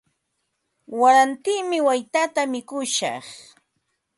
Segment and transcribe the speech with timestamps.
[0.99, 3.25] Warantimi waytata mikushaq.